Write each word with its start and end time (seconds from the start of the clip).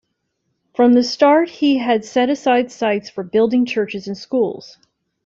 From 0.73 0.93
the 0.93 1.03
start 1.03 1.47
he 1.47 1.77
had 1.77 2.03
set 2.03 2.31
aside 2.31 2.71
sites 2.71 3.07
for 3.11 3.23
building 3.23 3.67
churches 3.67 4.07
and 4.07 4.17
schools. 4.17 4.79